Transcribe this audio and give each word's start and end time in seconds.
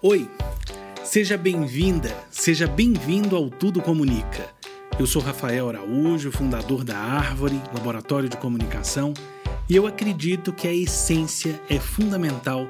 Oi, 0.00 0.30
seja 1.02 1.36
bem-vinda, 1.36 2.16
seja 2.30 2.68
bem-vindo 2.68 3.34
ao 3.34 3.50
Tudo 3.50 3.82
Comunica. 3.82 4.48
Eu 4.96 5.08
sou 5.08 5.20
Rafael 5.20 5.68
Araújo, 5.68 6.30
fundador 6.30 6.84
da 6.84 6.96
Árvore, 6.96 7.60
Laboratório 7.74 8.28
de 8.28 8.36
Comunicação, 8.36 9.12
e 9.68 9.74
eu 9.74 9.88
acredito 9.88 10.52
que 10.52 10.68
a 10.68 10.72
essência 10.72 11.60
é 11.68 11.80
fundamental 11.80 12.68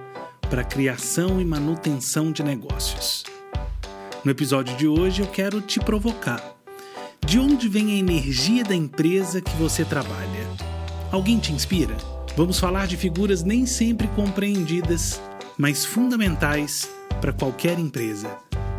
para 0.48 0.62
a 0.62 0.64
criação 0.64 1.38
e 1.38 1.44
manutenção 1.44 2.32
de 2.32 2.42
negócios. 2.42 3.24
No 4.24 4.30
episódio 4.30 4.74
de 4.78 4.88
hoje 4.88 5.20
eu 5.20 5.26
quero 5.26 5.60
te 5.60 5.78
provocar. 5.80 6.42
De 7.26 7.38
onde 7.38 7.68
vem 7.68 7.90
a 7.90 7.98
energia 7.98 8.64
da 8.64 8.74
empresa 8.74 9.42
que 9.42 9.54
você 9.56 9.84
trabalha? 9.84 10.48
Alguém 11.12 11.38
te 11.38 11.52
inspira? 11.52 11.94
Vamos 12.34 12.58
falar 12.58 12.86
de 12.86 12.96
figuras 12.96 13.42
nem 13.42 13.66
sempre 13.66 14.08
compreendidas, 14.16 15.20
mas 15.58 15.84
fundamentais 15.84 16.96
para 17.20 17.32
qualquer 17.32 17.78
empresa: 17.78 18.28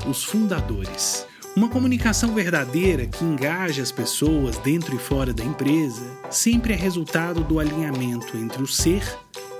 os 0.08 0.24
fundadores. 0.24 1.26
Uma 1.56 1.68
comunicação 1.68 2.34
verdadeira 2.34 3.06
que 3.06 3.24
engaja 3.26 3.82
as 3.82 3.92
pessoas 3.92 4.58
dentro 4.60 4.96
e 4.96 5.00
fora 5.00 5.34
da 5.34 5.44
empresa 5.44 6.06
sempre 6.30 6.74
é 6.74 6.76
resultado 6.76 7.44
do 7.44 7.60
alinhamento 7.60 8.38
entre 8.38 8.62
o 8.62 8.68
ser, 8.68 9.04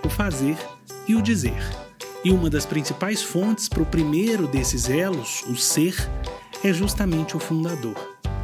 o 0.06 0.10
fazer 0.10 0.58
e 1.08 1.16
o 1.16 1.22
dizer. 1.22 1.62
E 2.24 2.32
uma 2.32 2.50
das 2.50 2.66
principais 2.66 3.22
fontes 3.22 3.68
para 3.68 3.82
o 3.82 3.86
primeiro 3.86 4.48
desses 4.48 4.90
elos, 4.90 5.44
o 5.48 5.56
ser, 5.56 5.96
é 6.64 6.72
justamente 6.72 7.36
o 7.36 7.40
fundador. 7.40 7.96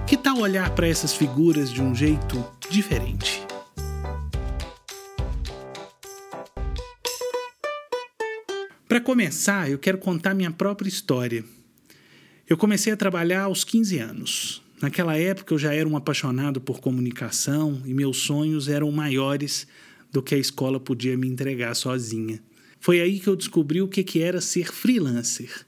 Que 0.08 0.18
tal 0.18 0.40
olhar 0.40 0.72
para 0.72 0.88
essas 0.88 1.14
figuras 1.14 1.72
de 1.72 1.82
um 1.82 1.94
jeito 1.94 2.44
diferente? 2.70 3.45
Para 8.96 9.04
começar, 9.04 9.70
eu 9.70 9.78
quero 9.78 9.98
contar 9.98 10.34
minha 10.34 10.52
própria 10.52 10.88
história. 10.88 11.44
Eu 12.48 12.56
comecei 12.56 12.94
a 12.94 12.96
trabalhar 12.96 13.42
aos 13.42 13.66
15 13.66 13.98
anos. 13.98 14.62
Naquela 14.82 15.18
época 15.18 15.54
eu 15.54 15.60
já 15.60 15.74
era 15.74 15.86
um 15.86 15.98
apaixonado 15.98 16.62
por 16.62 16.80
comunicação 16.80 17.82
e 17.86 17.94
meus 17.94 18.20
sonhos 18.20 18.70
eram 18.70 18.90
maiores 18.94 19.68
do 20.14 20.24
que 20.24 20.34
a 20.34 20.38
escola 20.38 20.80
podia 20.80 21.18
me 21.18 21.28
entregar 21.28 21.76
sozinha. 21.76 22.42
Foi 22.80 23.02
aí 23.02 23.20
que 23.20 23.28
eu 23.28 23.36
descobri 23.36 23.82
o 23.82 23.90
que 23.90 24.22
era 24.22 24.40
ser 24.40 24.72
freelancer. 24.72 25.66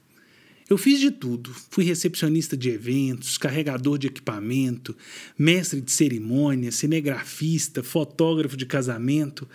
Eu 0.66 0.78
fiz 0.78 0.98
de 0.98 1.10
tudo. 1.10 1.54
Fui 1.70 1.84
recepcionista 1.84 2.56
de 2.56 2.70
eventos, 2.70 3.36
carregador 3.36 3.98
de 3.98 4.06
equipamento, 4.06 4.96
mestre 5.38 5.82
de 5.82 5.92
cerimônia, 5.92 6.72
cinegrafista, 6.72 7.82
fotógrafo 7.82 8.56
de 8.56 8.64
casamento, 8.64 9.46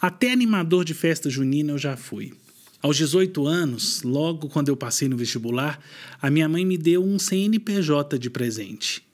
até 0.00 0.32
animador 0.32 0.84
de 0.84 0.92
festa 0.92 1.30
junina 1.30 1.70
eu 1.70 1.78
já 1.78 1.96
fui. 1.96 2.32
Aos 2.82 2.96
18 2.96 3.46
anos, 3.46 4.02
logo 4.02 4.48
quando 4.48 4.68
eu 4.68 4.76
passei 4.76 5.08
no 5.08 5.16
vestibular, 5.16 5.80
a 6.20 6.28
minha 6.28 6.48
mãe 6.48 6.66
me 6.66 6.76
deu 6.76 7.04
um 7.04 7.16
CNPJ 7.16 8.18
de 8.18 8.28
presente. 8.28 9.06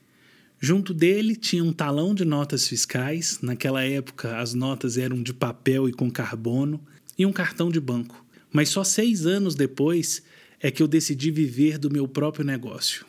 Junto 0.59 0.91
dele 0.91 1.35
tinha 1.35 1.63
um 1.63 1.71
talão 1.71 2.15
de 2.15 2.25
notas 2.25 2.67
fiscais, 2.67 3.37
naquela 3.43 3.83
época 3.83 4.39
as 4.39 4.55
notas 4.55 4.97
eram 4.97 5.21
de 5.21 5.35
papel 5.35 5.87
e 5.87 5.93
com 5.93 6.09
carbono, 6.09 6.83
e 7.15 7.27
um 7.27 7.31
cartão 7.31 7.69
de 7.69 7.79
banco. 7.79 8.25
Mas 8.51 8.69
só 8.69 8.83
seis 8.83 9.27
anos 9.27 9.53
depois 9.53 10.23
é 10.59 10.71
que 10.71 10.81
eu 10.81 10.87
decidi 10.87 11.29
viver 11.29 11.77
do 11.77 11.91
meu 11.91 12.07
próprio 12.07 12.43
negócio. 12.43 13.05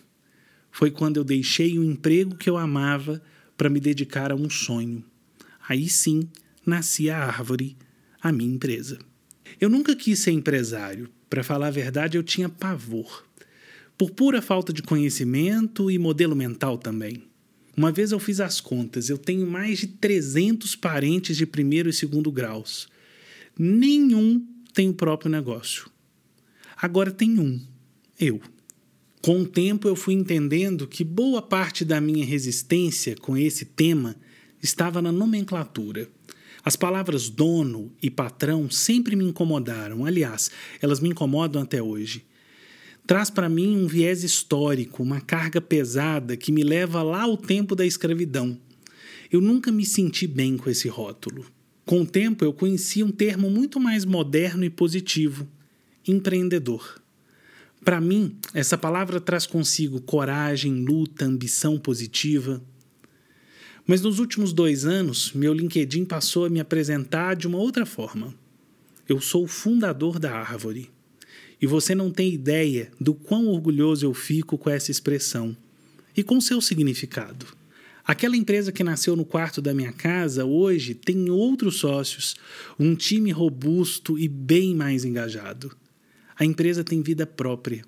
Foi 0.70 0.91
quando 0.91 1.17
eu 1.17 1.24
deixei 1.24 1.78
o 1.78 1.84
emprego 1.84 2.36
que 2.36 2.50
eu 2.50 2.58
amava 2.58 3.22
para 3.56 3.70
me 3.70 3.80
dedicar 3.80 4.30
a 4.30 4.36
um 4.36 4.50
sonho. 4.50 5.02
Aí 5.67 5.89
sim 5.89 6.28
nasci 6.67 7.08
a 7.08 7.19
árvore, 7.19 7.78
a 8.20 8.30
minha 8.30 8.55
empresa. 8.55 8.98
Eu 9.58 9.68
nunca 9.68 9.96
quis 9.96 10.18
ser 10.18 10.32
empresário. 10.32 11.08
Para 11.28 11.42
falar 11.42 11.68
a 11.68 11.70
verdade, 11.70 12.18
eu 12.18 12.22
tinha 12.22 12.48
pavor. 12.48 13.24
Por 13.96 14.10
pura 14.10 14.42
falta 14.42 14.72
de 14.72 14.82
conhecimento 14.82 15.90
e 15.90 15.98
modelo 15.98 16.36
mental 16.36 16.77
também. 16.77 17.22
Uma 17.77 17.92
vez 17.92 18.12
eu 18.12 18.18
fiz 18.18 18.40
as 18.40 18.60
contas, 18.60 19.08
eu 19.08 19.16
tenho 19.16 19.46
mais 19.46 19.78
de 19.78 19.86
300 19.86 20.77
parentes 20.77 21.36
de 21.36 21.46
primeiro 21.46 21.89
e 21.89 21.92
segundo 21.92 22.30
graus. 22.30 22.89
Nenhum 23.58 24.44
tem 24.74 24.90
o 24.90 24.94
próprio 24.94 25.30
negócio. 25.30 25.89
Agora 26.77 27.10
tem 27.10 27.39
um, 27.39 27.60
eu. 28.18 28.40
Com 29.22 29.42
o 29.42 29.46
tempo 29.46 29.86
eu 29.86 29.94
fui 29.94 30.14
entendendo 30.14 30.86
que 30.86 31.05
boa 31.05 31.42
parte 31.42 31.84
da 31.84 32.00
minha 32.00 32.24
resistência 32.24 33.14
com 33.16 33.36
esse 33.36 33.66
tema 33.66 34.16
estava 34.62 35.02
na 35.02 35.12
nomenclatura. 35.12 36.08
As 36.64 36.76
palavras 36.76 37.28
dono 37.28 37.90
e 38.02 38.10
patrão 38.10 38.70
sempre 38.70 39.16
me 39.16 39.24
incomodaram, 39.24 40.04
aliás, 40.04 40.50
elas 40.80 41.00
me 41.00 41.08
incomodam 41.08 41.62
até 41.62 41.82
hoje. 41.82 42.24
Traz 43.06 43.30
para 43.30 43.48
mim 43.48 43.76
um 43.76 43.86
viés 43.86 44.22
histórico, 44.22 45.02
uma 45.02 45.20
carga 45.20 45.60
pesada 45.60 46.36
que 46.36 46.52
me 46.52 46.62
leva 46.62 47.02
lá 47.02 47.22
ao 47.22 47.36
tempo 47.36 47.74
da 47.74 47.84
escravidão. 47.84 48.58
Eu 49.32 49.40
nunca 49.40 49.72
me 49.72 49.84
senti 49.84 50.26
bem 50.26 50.56
com 50.56 50.68
esse 50.68 50.88
rótulo. 50.88 51.46
Com 51.84 52.02
o 52.02 52.06
tempo, 52.06 52.44
eu 52.44 52.52
conheci 52.52 53.02
um 53.02 53.10
termo 53.10 53.50
muito 53.50 53.80
mais 53.80 54.04
moderno 54.04 54.64
e 54.64 54.70
positivo: 54.70 55.48
empreendedor. 56.06 57.00
Para 57.84 58.00
mim, 58.00 58.36
essa 58.52 58.77
palavra 58.77 59.20
traz 59.20 59.46
consigo 59.46 60.00
coragem, 60.00 60.84
luta, 60.84 61.24
ambição 61.24 61.78
positiva. 61.78 62.62
Mas 63.86 64.01
nos 64.01 64.18
últimos 64.18 64.52
dois 64.52 64.85
anos, 64.85 65.33
meu 65.33 65.52
LinkedIn 65.52 66.05
passou 66.05 66.45
a 66.45 66.51
me 66.51 66.61
apresentar 66.61 67.35
de 67.35 67.46
uma 67.46 67.58
outra 67.58 67.85
forma. 67.85 68.35
Eu 69.08 69.20
sou 69.20 69.45
o 69.45 69.48
fundador 69.48 70.18
da 70.18 70.33
árvore. 70.33 70.91
E 71.61 71.67
você 71.67 71.95
não 71.95 72.11
tem 72.11 72.33
ideia 72.33 72.90
do 73.01 73.13
quão 73.13 73.48
orgulhoso 73.48 74.07
eu 74.07 74.14
fico 74.14 74.57
com 74.57 74.70
essa 74.70 74.90
expressão 74.90 75.57
e 76.17 76.23
com 76.23 76.40
seu 76.40 76.61
significado. 76.61 77.46
Aquela 78.05 78.36
empresa 78.36 78.73
que 78.73 78.83
nasceu 78.83 79.14
no 79.14 79.24
quarto 79.24 79.61
da 79.61 79.74
minha 79.74 79.92
casa 79.92 80.45
hoje 80.45 80.95
tem 80.95 81.30
outros 81.30 81.77
sócios, 81.77 82.35
um 82.79 82.95
time 82.95 83.30
robusto 83.30 84.19
e 84.19 84.27
bem 84.27 84.74
mais 84.74 85.05
engajado. 85.05 85.77
A 86.36 86.45
empresa 86.45 86.83
tem 86.83 87.02
vida 87.02 87.27
própria. 87.27 87.85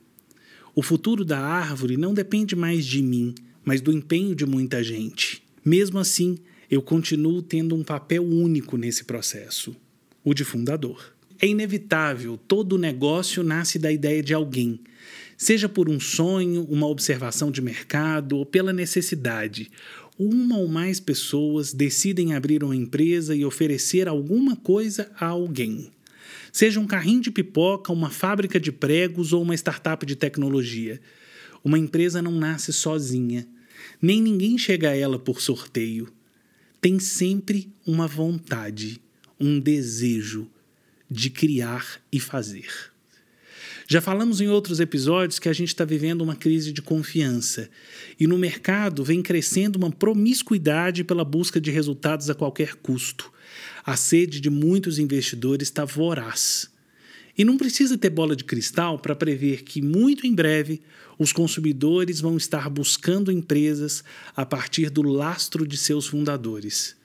O 0.75 0.83
futuro 0.83 1.25
da 1.25 1.41
árvore 1.41 1.97
não 1.97 2.15
depende 2.15 2.55
mais 2.55 2.85
de 2.85 3.03
mim, 3.03 3.35
mas 3.65 3.81
do 3.81 3.93
empenho 3.93 4.35
de 4.35 4.47
muita 4.47 4.83
gente. 4.83 5.42
Mesmo 5.65 6.01
assim, 6.01 6.39
eu 6.69 6.83
continuo 6.83 7.41
tendo 7.41 7.77
um 7.77 7.85
papel 7.85 8.25
único 8.25 8.77
nesse 8.77 9.05
processo, 9.05 9.77
o 10.25 10.35
de 10.35 10.45
fundador. 10.45 11.15
É 11.41 11.47
inevitável, 11.47 12.37
todo 12.37 12.77
negócio 12.77 13.45
nasce 13.45 13.79
da 13.79 13.93
ideia 13.93 14.23
de 14.23 14.35
alguém, 14.35 14.81
seja 15.37 15.69
por 15.69 15.89
um 15.89 16.01
sonho, 16.01 16.65
uma 16.65 16.89
observação 16.89 17.51
de 17.51 17.63
mercado 17.63 18.39
ou 18.39 18.45
pela 18.45 18.73
necessidade. 18.73 19.71
Uma 20.19 20.59
ou 20.59 20.67
mais 20.67 20.99
pessoas 20.99 21.73
decidem 21.73 22.35
abrir 22.35 22.65
uma 22.65 22.75
empresa 22.75 23.35
e 23.35 23.45
oferecer 23.45 24.09
alguma 24.09 24.57
coisa 24.57 25.13
a 25.19 25.27
alguém. 25.27 25.93
Seja 26.53 26.81
um 26.81 26.87
carrinho 26.87 27.21
de 27.21 27.31
pipoca, 27.31 27.93
uma 27.93 28.11
fábrica 28.11 28.59
de 28.59 28.73
pregos 28.73 29.33
ou 29.33 29.43
uma 29.43 29.55
startup 29.55 30.05
de 30.05 30.17
tecnologia. 30.17 31.01
Uma 31.65 31.79
empresa 31.79 32.21
não 32.21 32.33
nasce 32.33 32.73
sozinha 32.73 33.47
nem 34.01 34.21
ninguém 34.21 34.59
chega 34.59 34.91
a 34.91 34.97
ela 34.97 35.19
por 35.19 35.41
sorteio. 35.41 36.13
Tem 36.81 36.99
sempre 36.99 37.71
uma 37.87 38.07
vontade, 38.07 39.01
um 39.39 39.61
desejo 39.61 40.51
de 41.11 41.31
criar 41.31 42.01
e 42.11 42.19
fazer. 42.19 42.93
Já 43.87 44.01
falamos 44.01 44.41
em 44.41 44.49
outros 44.49 44.81
episódios 44.81 45.39
que 45.39 45.51
a 45.51 45.53
gente 45.53 45.69
está 45.69 45.85
vivendo 45.85 46.23
uma 46.23 46.35
crise 46.35 46.73
de 46.73 46.81
confiança 46.81 47.69
e 48.19 48.27
no 48.27 48.39
mercado 48.39 49.05
vem 49.05 49.21
crescendo 49.21 49.77
uma 49.77 49.91
promiscuidade 49.91 51.05
pela 51.05 51.25
busca 51.25 51.61
de 51.61 51.71
resultados 51.71 52.31
a 52.31 52.35
qualquer 52.35 52.77
custo. 52.77 53.31
A 53.85 53.95
sede 53.95 54.41
de 54.41 54.49
muitos 54.49 54.99
investidores 54.99 55.69
está 55.69 55.85
voraz. 55.85 56.72
E 57.37 57.45
não 57.45 57.57
precisa 57.57 57.97
ter 57.97 58.11
bola 58.11 58.37
de 58.37 58.45
cristal 58.45 58.99
para 58.99 59.17
prever 59.17 59.63
que, 59.63 59.81
muito 59.81 60.27
em 60.27 60.35
breve, 60.35 60.83
os 61.19 61.33
consumidores 61.33 62.21
vão 62.21 62.37
estar 62.37 62.69
buscando 62.69 63.33
empresas 63.33 64.05
a 64.37 64.45
partir 64.45 64.91
do 64.91 65.03
lastro 65.03 65.67
de 65.67 65.77
seus 65.77 66.07
fundadores, 66.07 66.97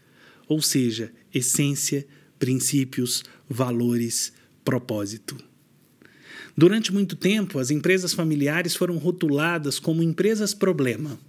ou 0.47 0.61
seja, 0.61 1.11
essência, 1.33 2.05
princípios, 2.37 3.23
valores, 3.49 4.33
propósito. 4.65 5.37
Durante 6.55 6.91
muito 6.91 7.15
tempo, 7.15 7.59
as 7.59 7.69
empresas 7.69 8.13
familiares 8.13 8.75
foram 8.75 8.97
rotuladas 8.97 9.79
como 9.79 10.01
empresas 10.01 10.53
problema. 10.53 11.19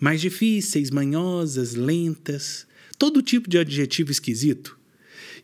Mais 0.00 0.20
difíceis, 0.20 0.90
manhosas, 0.90 1.74
lentas, 1.74 2.66
todo 2.98 3.22
tipo 3.22 3.48
de 3.48 3.58
adjetivo 3.58 4.10
esquisito. 4.10 4.76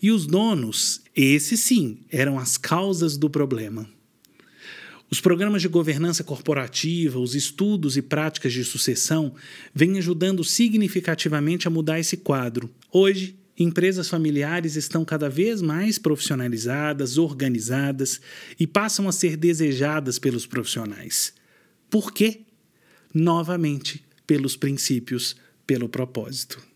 E 0.02 0.10
os 0.10 0.26
donos, 0.26 1.00
esses 1.24 1.60
sim, 1.60 1.98
eram 2.10 2.38
as 2.38 2.56
causas 2.56 3.16
do 3.16 3.28
problema. 3.28 3.88
Os 5.10 5.20
programas 5.20 5.62
de 5.62 5.68
governança 5.68 6.22
corporativa, 6.22 7.18
os 7.18 7.34
estudos 7.34 7.96
e 7.96 8.02
práticas 8.02 8.52
de 8.52 8.62
sucessão 8.62 9.34
vêm 9.74 9.98
ajudando 9.98 10.44
significativamente 10.44 11.66
a 11.66 11.70
mudar 11.70 11.98
esse 11.98 12.18
quadro. 12.18 12.70
Hoje, 12.92 13.36
empresas 13.58 14.08
familiares 14.08 14.76
estão 14.76 15.04
cada 15.04 15.28
vez 15.28 15.62
mais 15.62 15.98
profissionalizadas, 15.98 17.16
organizadas 17.16 18.20
e 18.60 18.66
passam 18.66 19.08
a 19.08 19.12
ser 19.12 19.36
desejadas 19.36 20.18
pelos 20.18 20.46
profissionais. 20.46 21.32
Por 21.90 22.12
quê? 22.12 22.42
Novamente, 23.12 24.04
pelos 24.26 24.56
princípios, 24.56 25.34
pelo 25.66 25.88
propósito. 25.88 26.67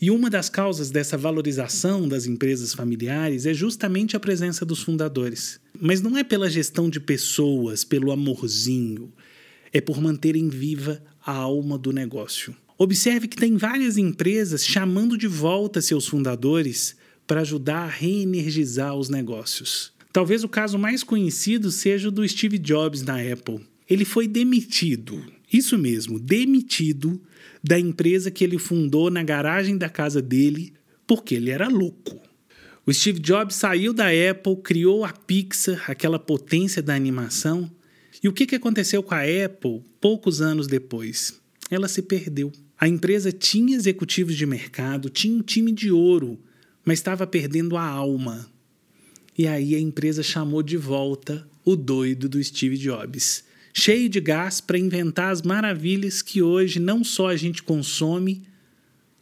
E 0.00 0.10
uma 0.10 0.28
das 0.28 0.48
causas 0.48 0.90
dessa 0.90 1.16
valorização 1.16 2.08
das 2.08 2.26
empresas 2.26 2.74
familiares 2.74 3.46
é 3.46 3.54
justamente 3.54 4.16
a 4.16 4.20
presença 4.20 4.64
dos 4.64 4.82
fundadores. 4.82 5.60
Mas 5.80 6.00
não 6.00 6.16
é 6.16 6.24
pela 6.24 6.50
gestão 6.50 6.88
de 6.88 7.00
pessoas, 7.00 7.84
pelo 7.84 8.10
amorzinho, 8.10 9.12
é 9.72 9.80
por 9.80 10.00
manterem 10.00 10.48
viva 10.48 11.02
a 11.24 11.32
alma 11.32 11.78
do 11.78 11.92
negócio. 11.92 12.54
Observe 12.76 13.28
que 13.28 13.36
tem 13.36 13.56
várias 13.56 13.96
empresas 13.96 14.66
chamando 14.66 15.16
de 15.16 15.28
volta 15.28 15.80
seus 15.80 16.06
fundadores 16.06 16.96
para 17.26 17.40
ajudar 17.42 17.84
a 17.84 17.88
reenergizar 17.88 18.96
os 18.96 19.08
negócios. 19.08 19.92
Talvez 20.12 20.44
o 20.44 20.48
caso 20.48 20.78
mais 20.78 21.02
conhecido 21.02 21.70
seja 21.70 22.08
o 22.08 22.12
do 22.12 22.28
Steve 22.28 22.58
Jobs 22.58 23.02
na 23.02 23.16
Apple. 23.20 23.60
Ele 23.88 24.04
foi 24.04 24.28
demitido, 24.28 25.22
isso 25.52 25.76
mesmo, 25.76 26.18
demitido 26.18 27.20
da 27.62 27.78
empresa 27.78 28.30
que 28.30 28.42
ele 28.42 28.58
fundou 28.58 29.10
na 29.10 29.22
garagem 29.22 29.76
da 29.76 29.88
casa 29.88 30.22
dele 30.22 30.72
porque 31.06 31.34
ele 31.34 31.50
era 31.50 31.68
louco. 31.68 32.20
O 32.84 32.92
Steve 32.92 33.20
Jobs 33.20 33.54
saiu 33.54 33.92
da 33.92 34.06
Apple, 34.06 34.56
criou 34.56 35.04
a 35.04 35.12
Pixar, 35.12 35.88
aquela 35.88 36.18
potência 36.18 36.82
da 36.82 36.94
animação. 36.94 37.70
E 38.22 38.28
o 38.28 38.32
que, 38.32 38.46
que 38.46 38.56
aconteceu 38.56 39.02
com 39.02 39.14
a 39.14 39.20
Apple 39.20 39.82
poucos 40.00 40.40
anos 40.40 40.66
depois? 40.66 41.40
Ela 41.70 41.86
se 41.86 42.02
perdeu. 42.02 42.50
A 42.76 42.88
empresa 42.88 43.30
tinha 43.30 43.76
executivos 43.76 44.36
de 44.36 44.44
mercado, 44.44 45.08
tinha 45.08 45.36
um 45.36 45.42
time 45.42 45.70
de 45.70 45.92
ouro, 45.92 46.40
mas 46.84 46.98
estava 46.98 47.26
perdendo 47.26 47.76
a 47.76 47.84
alma. 47.84 48.50
E 49.38 49.46
aí 49.46 49.74
a 49.74 49.80
empresa 49.80 50.22
chamou 50.22 50.62
de 50.62 50.76
volta 50.76 51.48
o 51.64 51.76
doido 51.76 52.28
do 52.28 52.42
Steve 52.42 52.76
Jobs 52.76 53.44
cheio 53.72 54.08
de 54.08 54.20
gás 54.20 54.60
para 54.60 54.78
inventar 54.78 55.32
as 55.32 55.42
maravilhas 55.42 56.20
que 56.22 56.42
hoje 56.42 56.78
não 56.78 57.02
só 57.02 57.28
a 57.28 57.36
gente 57.36 57.62
consome, 57.62 58.42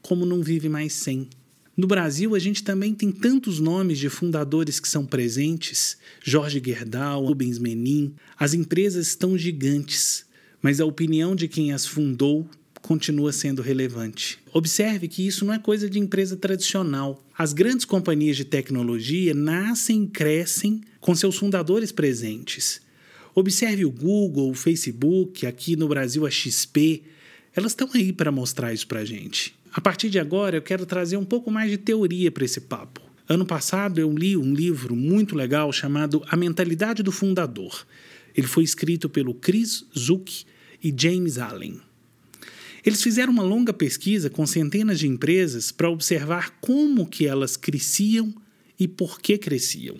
como 0.02 0.26
não 0.26 0.42
vive 0.42 0.68
mais 0.68 0.92
sem. 0.92 1.28
No 1.76 1.86
Brasil, 1.86 2.34
a 2.34 2.38
gente 2.38 2.62
também 2.62 2.92
tem 2.92 3.10
tantos 3.10 3.58
nomes 3.58 3.98
de 3.98 4.10
fundadores 4.10 4.78
que 4.80 4.88
são 4.88 5.06
presentes: 5.06 5.96
Jorge 6.22 6.60
Gerdau, 6.62 7.24
Rubens 7.24 7.58
Menin. 7.58 8.14
As 8.38 8.52
empresas 8.52 9.06
estão 9.06 9.38
gigantes, 9.38 10.26
mas 10.60 10.80
a 10.80 10.84
opinião 10.84 11.34
de 11.34 11.48
quem 11.48 11.72
as 11.72 11.86
fundou 11.86 12.46
continua 12.82 13.32
sendo 13.32 13.62
relevante. 13.62 14.38
Observe 14.52 15.06
que 15.06 15.26
isso 15.26 15.44
não 15.44 15.54
é 15.54 15.58
coisa 15.58 15.88
de 15.88 15.98
empresa 15.98 16.36
tradicional. 16.36 17.22
As 17.36 17.52
grandes 17.52 17.84
companhias 17.84 18.36
de 18.36 18.44
tecnologia 18.44 19.32
nascem 19.32 20.04
e 20.04 20.08
crescem 20.08 20.80
com 20.98 21.14
seus 21.14 21.36
fundadores 21.36 21.92
presentes. 21.92 22.80
Observe 23.34 23.84
o 23.84 23.90
Google, 23.90 24.50
o 24.50 24.54
Facebook, 24.54 25.46
aqui 25.46 25.76
no 25.76 25.88
Brasil 25.88 26.26
a 26.26 26.30
XP, 26.30 27.02
elas 27.54 27.72
estão 27.72 27.88
aí 27.94 28.12
para 28.12 28.32
mostrar 28.32 28.72
isso 28.72 28.86
para 28.86 29.00
a 29.00 29.04
gente. 29.04 29.54
A 29.72 29.80
partir 29.80 30.10
de 30.10 30.18
agora, 30.18 30.56
eu 30.56 30.62
quero 30.62 30.84
trazer 30.84 31.16
um 31.16 31.24
pouco 31.24 31.50
mais 31.50 31.70
de 31.70 31.78
teoria 31.78 32.30
para 32.30 32.44
esse 32.44 32.60
papo. 32.60 33.00
Ano 33.28 33.46
passado, 33.46 34.00
eu 34.00 34.12
li 34.12 34.36
um 34.36 34.52
livro 34.52 34.96
muito 34.96 35.36
legal 35.36 35.72
chamado 35.72 36.22
A 36.28 36.36
Mentalidade 36.36 37.02
do 37.02 37.12
Fundador. 37.12 37.86
Ele 38.34 38.46
foi 38.46 38.64
escrito 38.64 39.08
pelo 39.08 39.34
Chris 39.34 39.84
Zuck 39.96 40.44
e 40.82 40.94
James 40.96 41.38
Allen. 41.38 41.80
Eles 42.84 43.02
fizeram 43.02 43.32
uma 43.32 43.42
longa 43.42 43.72
pesquisa 43.72 44.30
com 44.30 44.46
centenas 44.46 44.98
de 44.98 45.06
empresas 45.06 45.70
para 45.70 45.90
observar 45.90 46.58
como 46.60 47.06
que 47.06 47.26
elas 47.26 47.56
cresciam 47.56 48.34
e 48.78 48.88
por 48.88 49.20
que 49.20 49.36
cresciam. 49.36 49.96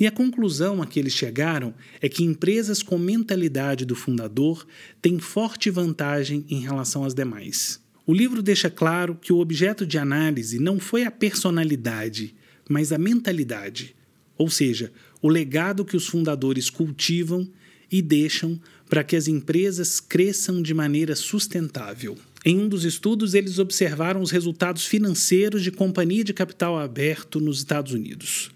E 0.00 0.06
a 0.06 0.10
conclusão 0.10 0.80
a 0.80 0.86
que 0.86 0.98
eles 0.98 1.12
chegaram 1.12 1.74
é 2.00 2.08
que 2.08 2.24
empresas 2.24 2.82
com 2.82 2.96
mentalidade 2.96 3.84
do 3.84 3.94
fundador 3.94 4.66
têm 5.02 5.18
forte 5.18 5.68
vantagem 5.68 6.46
em 6.48 6.60
relação 6.60 7.04
às 7.04 7.12
demais. 7.12 7.78
O 8.06 8.14
livro 8.14 8.42
deixa 8.42 8.70
claro 8.70 9.14
que 9.14 9.30
o 9.30 9.38
objeto 9.38 9.86
de 9.86 9.98
análise 9.98 10.58
não 10.58 10.80
foi 10.80 11.04
a 11.04 11.10
personalidade, 11.10 12.34
mas 12.66 12.92
a 12.92 12.98
mentalidade, 12.98 13.94
ou 14.38 14.48
seja, 14.48 14.90
o 15.20 15.28
legado 15.28 15.84
que 15.84 15.98
os 15.98 16.06
fundadores 16.06 16.70
cultivam 16.70 17.46
e 17.92 18.00
deixam 18.00 18.58
para 18.88 19.04
que 19.04 19.16
as 19.16 19.28
empresas 19.28 20.00
cresçam 20.00 20.62
de 20.62 20.72
maneira 20.72 21.14
sustentável. 21.14 22.16
Em 22.42 22.58
um 22.58 22.68
dos 22.68 22.86
estudos, 22.86 23.34
eles 23.34 23.58
observaram 23.58 24.22
os 24.22 24.30
resultados 24.30 24.86
financeiros 24.86 25.62
de 25.62 25.70
companhia 25.70 26.24
de 26.24 26.32
capital 26.32 26.78
aberto 26.78 27.38
nos 27.38 27.58
Estados 27.58 27.92
Unidos. 27.92 28.50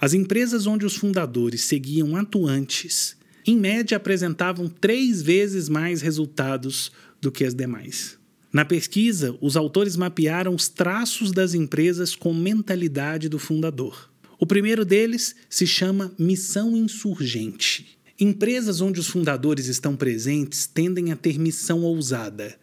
As 0.00 0.14
empresas 0.14 0.66
onde 0.66 0.84
os 0.84 0.96
fundadores 0.96 1.62
seguiam 1.62 2.16
atuantes, 2.16 3.16
em 3.46 3.58
média, 3.58 3.96
apresentavam 3.96 4.68
três 4.68 5.20
vezes 5.20 5.68
mais 5.68 6.00
resultados 6.00 6.90
do 7.20 7.30
que 7.30 7.44
as 7.44 7.54
demais. 7.54 8.18
Na 8.50 8.64
pesquisa, 8.64 9.36
os 9.40 9.56
autores 9.56 9.96
mapearam 9.96 10.54
os 10.54 10.68
traços 10.68 11.32
das 11.32 11.54
empresas 11.54 12.14
com 12.14 12.32
mentalidade 12.32 13.28
do 13.28 13.38
fundador. 13.38 14.10
O 14.38 14.46
primeiro 14.46 14.84
deles 14.84 15.34
se 15.50 15.66
chama 15.66 16.14
missão 16.18 16.76
insurgente. 16.76 17.98
Empresas 18.18 18.80
onde 18.80 19.00
os 19.00 19.08
fundadores 19.08 19.66
estão 19.66 19.96
presentes 19.96 20.66
tendem 20.66 21.10
a 21.10 21.16
ter 21.16 21.38
missão 21.38 21.82
ousada. 21.82 22.56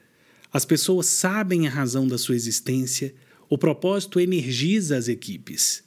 As 0.51 0.65
pessoas 0.65 1.07
sabem 1.07 1.67
a 1.67 1.69
razão 1.69 2.07
da 2.07 2.17
sua 2.17 2.35
existência, 2.35 3.13
o 3.49 3.57
propósito 3.57 4.19
energiza 4.19 4.97
as 4.97 5.07
equipes. 5.07 5.83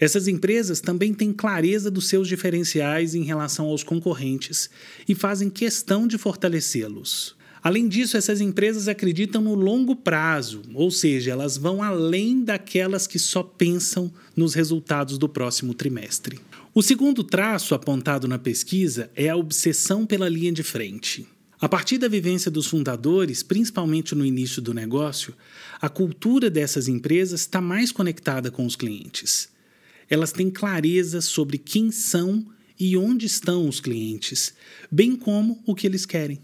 Essas 0.00 0.28
empresas 0.28 0.80
também 0.80 1.12
têm 1.12 1.32
clareza 1.32 1.90
dos 1.90 2.08
seus 2.08 2.28
diferenciais 2.28 3.14
em 3.14 3.24
relação 3.24 3.66
aos 3.66 3.82
concorrentes 3.82 4.70
e 5.08 5.14
fazem 5.14 5.50
questão 5.50 6.06
de 6.06 6.16
fortalecê-los. 6.16 7.36
Além 7.60 7.88
disso, 7.88 8.16
essas 8.16 8.40
empresas 8.40 8.86
acreditam 8.86 9.42
no 9.42 9.56
longo 9.56 9.96
prazo, 9.96 10.62
ou 10.72 10.92
seja, 10.92 11.32
elas 11.32 11.56
vão 11.56 11.82
além 11.82 12.44
daquelas 12.44 13.08
que 13.08 13.18
só 13.18 13.42
pensam 13.42 14.12
nos 14.36 14.54
resultados 14.54 15.18
do 15.18 15.28
próximo 15.28 15.74
trimestre. 15.74 16.38
O 16.72 16.80
segundo 16.80 17.24
traço 17.24 17.74
apontado 17.74 18.28
na 18.28 18.38
pesquisa 18.38 19.10
é 19.16 19.28
a 19.28 19.36
obsessão 19.36 20.06
pela 20.06 20.28
linha 20.28 20.52
de 20.52 20.62
frente. 20.62 21.26
A 21.60 21.68
partir 21.68 21.98
da 21.98 22.06
vivência 22.06 22.52
dos 22.52 22.68
fundadores, 22.68 23.42
principalmente 23.42 24.14
no 24.14 24.24
início 24.24 24.62
do 24.62 24.72
negócio, 24.72 25.34
a 25.80 25.88
cultura 25.88 26.48
dessas 26.48 26.86
empresas 26.86 27.40
está 27.40 27.60
mais 27.60 27.90
conectada 27.90 28.48
com 28.48 28.64
os 28.64 28.76
clientes 28.76 29.48
elas 30.08 30.32
têm 30.32 30.50
clareza 30.50 31.20
sobre 31.20 31.58
quem 31.58 31.90
são 31.90 32.46
e 32.78 32.96
onde 32.96 33.26
estão 33.26 33.68
os 33.68 33.80
clientes, 33.80 34.54
bem 34.90 35.16
como 35.16 35.62
o 35.66 35.74
que 35.74 35.86
eles 35.86 36.06
querem. 36.06 36.38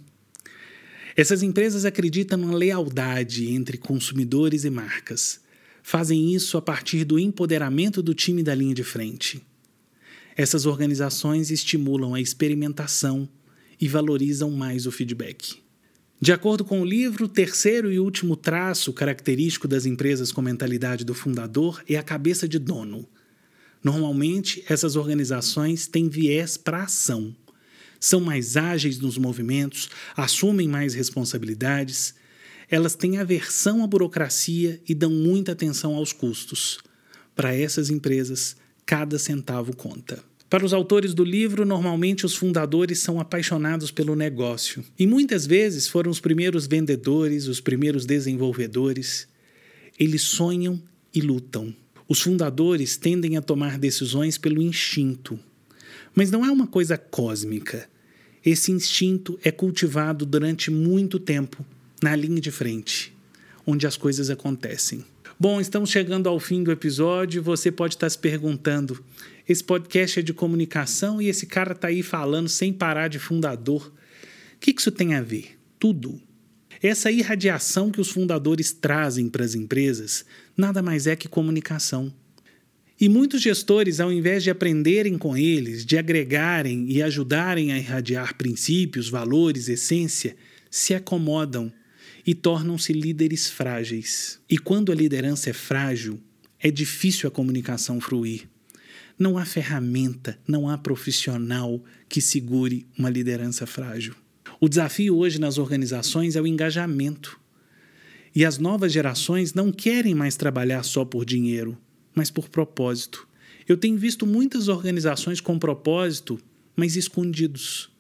Essas 1.17 1.43
empresas 1.43 1.85
acreditam 1.85 2.39
na 2.39 2.53
lealdade 2.53 3.49
entre 3.49 3.79
consumidores 3.79 4.65
e 4.65 4.71
marcas. 4.71 5.41
Fazem 5.83 6.35
isso 6.35 6.57
a 6.57 6.63
partir 6.63 7.05
do 7.05 7.19
empoderamento 7.19 8.03
do 8.03 8.15
time 8.15 8.43
da 8.43 8.55
linha 8.55 8.75
de 8.75 8.83
frente. 8.83 9.41
Essas 10.37 10.67
organizações 10.67 11.51
estimulam 11.51 12.15
a 12.15 12.21
experimentação 12.21 13.29
e 13.81 13.87
valorizam 13.87 14.51
mais 14.51 14.87
o 14.87 14.91
feedback. 14.91 15.63
De 16.21 16.33
acordo 16.33 16.65
com 16.65 16.81
o 16.81 16.85
livro, 16.85 17.27
o 17.27 17.29
terceiro 17.29 17.93
e 17.93 18.01
último 18.01 18.35
traço 18.35 18.93
característico 18.93 19.69
das 19.69 19.87
empresas 19.87 20.33
com 20.33 20.41
mentalidade 20.43 21.05
do 21.05 21.15
fundador 21.15 21.83
é 21.89 21.97
a 21.97 22.03
cabeça 22.03 22.49
de 22.49 22.59
dono. 22.59 23.07
Normalmente, 23.85 24.65
essas 24.67 24.97
organizações 24.97 25.87
têm 25.87 26.09
viés 26.09 26.57
para 26.57 26.85
ação. 26.85 27.37
São 28.01 28.19
mais 28.19 28.57
ágeis 28.57 28.99
nos 28.99 29.19
movimentos, 29.19 29.91
assumem 30.17 30.67
mais 30.67 30.95
responsabilidades. 30.95 32.15
Elas 32.71 32.95
têm 32.95 33.19
aversão 33.19 33.85
à 33.85 33.87
burocracia 33.87 34.81
e 34.89 34.95
dão 34.95 35.11
muita 35.11 35.53
atenção 35.53 35.95
aos 35.95 36.15
custos. 36.15 36.79
Para 37.37 37.55
essas 37.55 37.91
empresas, 37.91 38.57
cada 38.87 39.19
centavo 39.19 39.77
conta. 39.77 40.25
Para 40.49 40.65
os 40.65 40.73
autores 40.73 41.13
do 41.13 41.25
livro, 41.25 41.67
normalmente 41.67 42.25
os 42.25 42.35
fundadores 42.35 43.01
são 43.01 43.21
apaixonados 43.21 43.91
pelo 43.91 44.15
negócio 44.15 44.85
e 44.99 45.07
muitas 45.07 45.47
vezes 45.47 45.89
foram 45.89 46.11
os 46.11 46.21
primeiros 46.21 46.67
vendedores, 46.67 47.49
os 47.49 47.61
primeiros 47.61 48.07
desenvolvedores. 48.07 49.27
Eles 49.99 50.23
sonham 50.23 50.81
e 51.13 51.21
lutam. 51.21 51.75
Os 52.09 52.21
fundadores 52.21 52.97
tendem 52.97 53.37
a 53.37 53.43
tomar 53.43 53.79
decisões 53.79 54.37
pelo 54.37 54.61
instinto. 54.61 55.39
Mas 56.15 56.31
não 56.31 56.45
é 56.45 56.51
uma 56.51 56.67
coisa 56.67 56.99
cósmica. 56.99 57.89
Esse 58.45 58.71
instinto 58.71 59.39
é 59.43 59.51
cultivado 59.51 60.27
durante 60.27 60.71
muito 60.71 61.19
tempo 61.19 61.65
na 62.03 62.15
linha 62.15 62.41
de 62.41 62.51
frente, 62.51 63.17
onde 63.67 63.87
as 63.87 63.97
coisas 63.97 64.29
acontecem. 64.29 65.05
Bom, 65.41 65.61
estamos 65.61 65.91
chegando 65.91 66.29
ao 66.29 66.39
fim 66.39 66.63
do 66.63 66.71
episódio. 66.71 67.43
Você 67.43 67.73
pode 67.73 67.95
estar 67.95 68.09
se 68.09 68.19
perguntando: 68.19 69.03
esse 69.49 69.65
podcast 69.65 70.21
é 70.21 70.23
de 70.23 70.35
comunicação 70.35 71.21
e 71.21 71.29
esse 71.29 71.47
cara 71.47 71.73
está 71.73 71.89
aí 71.89 72.03
falando 72.03 72.49
sem 72.49 72.73
parar 72.73 73.09
de 73.09 73.19
fundador. 73.19 73.93
O 74.55 74.59
que 74.61 74.75
isso 74.79 74.93
tem 74.93 75.15
a 75.15 75.23
ver? 75.23 75.59
Tudo. 75.79 76.21
Essa 76.87 77.11
irradiação 77.11 77.91
que 77.91 77.99
os 77.99 78.11
fundadores 78.11 78.71
trazem 78.71 79.27
para 79.27 79.43
as 79.43 79.55
empresas 79.55 80.23
nada 80.55 80.83
mais 80.83 81.07
é 81.07 81.17
que 81.17 81.27
comunicação. 81.27 82.13
E 83.01 83.09
muitos 83.09 83.41
gestores, 83.41 84.01
ao 84.01 84.13
invés 84.13 84.43
de 84.43 84.51
aprenderem 84.51 85.17
com 85.17 85.35
eles, 85.35 85.83
de 85.83 85.97
agregarem 85.97 86.85
e 86.93 87.03
ajudarem 87.03 87.73
a 87.73 87.79
irradiar 87.79 88.37
princípios, 88.37 89.09
valores, 89.09 89.71
essência, 89.71 90.37
se 90.71 90.93
acomodam 90.93 91.73
e 92.27 92.35
tornam-se 92.35 92.93
líderes 92.93 93.49
frágeis. 93.49 94.39
E 94.47 94.59
quando 94.59 94.93
a 94.93 94.95
liderança 94.95 95.49
é 95.49 95.55
frágil, 95.55 96.21
é 96.61 96.71
difícil 96.71 97.27
a 97.27 97.33
comunicação 97.33 97.99
fruir. 97.99 98.47
Não 99.19 99.39
há 99.39 99.47
ferramenta, 99.47 100.39
não 100.47 100.69
há 100.69 100.77
profissional 100.77 101.83
que 102.11 102.21
segure 102.21 102.87
uma 102.99 103.09
liderança 103.09 103.67
frágil. 103.67 104.15
O 104.65 104.69
desafio 104.69 105.19
hoje 105.19 105.39
nas 105.39 105.59
organizações 105.59 106.37
é 106.37 106.41
o 106.41 106.47
engajamento. 106.47 107.39
E 108.35 108.47
as 108.47 108.57
novas 108.57 108.95
gerações 108.95 109.53
não 109.53 109.71
querem 109.71 110.15
mais 110.15 110.39
trabalhar 110.39 110.83
só 110.85 111.05
por 111.05 111.27
dinheiro, 111.27 111.77
mas 112.15 112.31
por 112.31 112.49
propósito. 112.49 113.29
Eu 113.69 113.77
tenho 113.77 113.99
visto 113.99 114.27
muitas 114.27 114.69
organizações 114.69 115.39
com 115.39 115.59
propósito, 115.59 116.41
mas 116.75 116.97
escondidos 116.97 117.91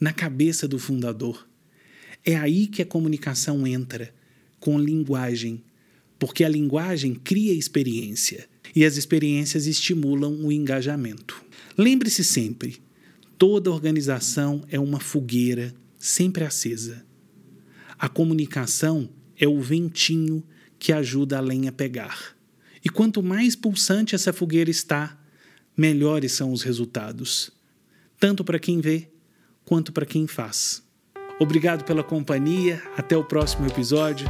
na 0.00 0.10
cabeça 0.10 0.66
do 0.66 0.78
fundador. 0.78 1.46
É 2.24 2.34
aí 2.34 2.66
que 2.66 2.80
a 2.80 2.86
comunicação 2.86 3.66
entra, 3.66 4.10
com 4.58 4.78
linguagem, 4.78 5.62
porque 6.18 6.44
a 6.44 6.48
linguagem 6.48 7.14
cria 7.14 7.52
experiência 7.52 8.48
e 8.74 8.86
as 8.86 8.96
experiências 8.96 9.66
estimulam 9.66 10.32
o 10.46 10.50
engajamento. 10.50 11.44
Lembre-se 11.76 12.24
sempre: 12.24 12.78
toda 13.36 13.70
organização 13.70 14.64
é 14.70 14.80
uma 14.80 14.98
fogueira 14.98 15.74
sempre 15.98 16.44
acesa. 16.44 17.04
A 17.98 18.08
comunicação 18.08 19.08
é 19.38 19.46
o 19.46 19.60
ventinho 19.60 20.42
que 20.78 20.92
ajuda 20.92 21.38
a 21.38 21.40
lenha 21.40 21.70
a 21.70 21.72
pegar. 21.72 22.36
E 22.84 22.88
quanto 22.88 23.22
mais 23.22 23.56
pulsante 23.56 24.14
essa 24.14 24.32
fogueira 24.32 24.70
está, 24.70 25.18
melhores 25.76 26.32
são 26.32 26.52
os 26.52 26.62
resultados, 26.62 27.50
tanto 28.18 28.44
para 28.44 28.58
quem 28.58 28.80
vê 28.80 29.08
quanto 29.64 29.92
para 29.92 30.06
quem 30.06 30.26
faz. 30.26 30.82
Obrigado 31.38 31.84
pela 31.84 32.02
companhia, 32.02 32.82
até 32.96 33.16
o 33.16 33.24
próximo 33.24 33.66
episódio. 33.66 34.28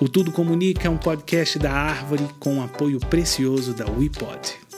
O 0.00 0.08
Tudo 0.08 0.32
Comunica 0.32 0.88
é 0.88 0.90
um 0.90 0.98
podcast 0.98 1.58
da 1.58 1.72
Árvore 1.72 2.28
com 2.40 2.60
apoio 2.60 2.98
precioso 2.98 3.72
da 3.72 3.88
WePod. 3.88 4.73